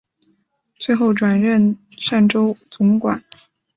[0.79, 3.23] 最后转任澶州总管。